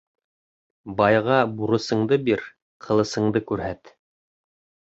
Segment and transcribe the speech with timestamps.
[1.01, 2.43] Байға бурысыңды бир,
[2.87, 3.97] ҡылысыңды күрһәт.